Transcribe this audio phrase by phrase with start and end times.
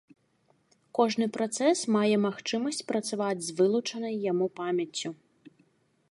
[0.99, 5.11] Кожны працэс мае магчымасць працаваць з вылучанай яму памяццю.